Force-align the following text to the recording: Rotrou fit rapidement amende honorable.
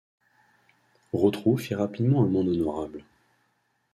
Rotrou 1.13 1.57
fit 1.57 1.75
rapidement 1.75 2.23
amende 2.23 2.47
honorable. 2.47 3.05